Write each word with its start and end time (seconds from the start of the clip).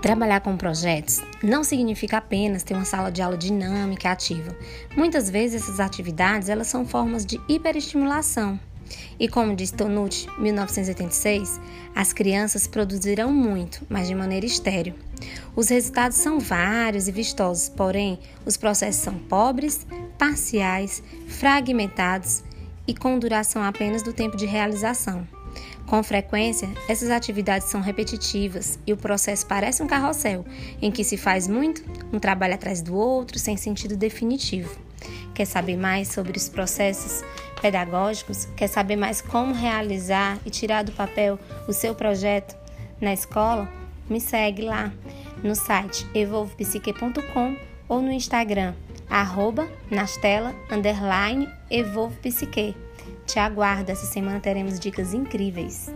Trabalhar 0.00 0.40
com 0.40 0.56
projetos 0.56 1.20
não 1.42 1.64
significa 1.64 2.18
apenas 2.18 2.62
ter 2.62 2.74
uma 2.74 2.84
sala 2.84 3.10
de 3.10 3.20
aula 3.20 3.36
dinâmica 3.36 4.08
e 4.08 4.12
ativa. 4.12 4.56
Muitas 4.96 5.28
vezes 5.28 5.62
essas 5.62 5.80
atividades 5.80 6.48
elas 6.48 6.68
são 6.68 6.86
formas 6.86 7.26
de 7.26 7.40
hiperestimulação. 7.48 8.60
E 9.18 9.28
como 9.28 9.56
diz 9.56 9.70
Tonucci, 9.70 10.28
1986, 10.38 11.60
as 11.94 12.12
crianças 12.12 12.66
produzirão 12.66 13.32
muito, 13.32 13.84
mas 13.88 14.06
de 14.06 14.14
maneira 14.14 14.46
estéril. 14.46 14.94
Os 15.54 15.68
resultados 15.68 16.16
são 16.16 16.38
vários 16.38 17.08
e 17.08 17.12
vistosos, 17.12 17.68
porém, 17.68 18.20
os 18.46 18.56
processos 18.56 19.02
são 19.02 19.14
pobres, 19.14 19.84
parciais, 20.16 21.02
fragmentados 21.26 22.44
e 22.86 22.94
com 22.94 23.18
duração 23.18 23.62
apenas 23.62 24.02
do 24.02 24.12
tempo 24.12 24.36
de 24.36 24.46
realização. 24.46 25.26
Com 25.86 26.02
frequência, 26.02 26.68
essas 26.88 27.10
atividades 27.10 27.68
são 27.68 27.80
repetitivas 27.80 28.78
e 28.86 28.92
o 28.92 28.96
processo 28.96 29.46
parece 29.46 29.82
um 29.82 29.86
carrossel, 29.86 30.44
em 30.82 30.90
que 30.90 31.02
se 31.02 31.16
faz 31.16 31.48
muito, 31.48 31.82
um 32.12 32.18
trabalho 32.18 32.54
atrás 32.54 32.82
do 32.82 32.94
outro, 32.94 33.38
sem 33.38 33.56
sentido 33.56 33.96
definitivo. 33.96 34.78
Quer 35.34 35.46
saber 35.46 35.76
mais 35.76 36.08
sobre 36.08 36.36
os 36.36 36.48
processos 36.48 37.24
pedagógicos? 37.62 38.46
Quer 38.56 38.68
saber 38.68 38.96
mais 38.96 39.20
como 39.20 39.54
realizar 39.54 40.38
e 40.44 40.50
tirar 40.50 40.82
do 40.82 40.92
papel 40.92 41.38
o 41.66 41.72
seu 41.72 41.94
projeto 41.94 42.56
na 43.00 43.14
escola? 43.14 43.68
Me 44.10 44.20
segue 44.20 44.62
lá 44.62 44.92
no 45.42 45.54
site 45.54 46.06
evolvepsique.com 46.14 47.56
ou 47.88 48.02
no 48.02 48.12
Instagram, 48.12 48.74
arroba, 49.08 49.68
nastela, 49.90 50.54
underline, 50.70 51.48
evolvepsique. 51.70 52.76
Te 53.28 53.38
aguardo, 53.38 53.92
essa 53.92 54.06
semana 54.06 54.40
teremos 54.40 54.80
dicas 54.80 55.12
incríveis. 55.12 55.90